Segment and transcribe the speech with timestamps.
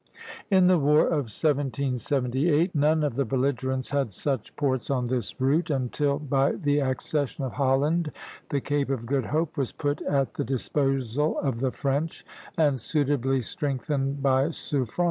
[0.49, 5.69] In the war of 1778 none of the belligerents had such ports on this route,
[5.69, 8.11] until by the accession of Holland,
[8.49, 12.25] the Cape of Good Hope was put at the disposal of the French
[12.57, 14.99] and suitably strengthened by Suffren.